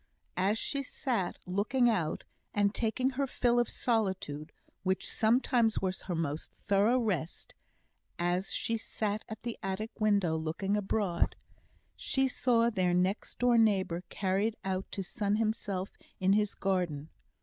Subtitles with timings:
[0.37, 2.23] As she sat looking out,
[2.55, 7.53] and taking her fill of solitude, which sometimes was her most thorough rest
[8.17, 11.35] as she sat at the attic window looking abroad
[11.95, 17.09] she saw their next door neighbour carried out to sun himself in his garden.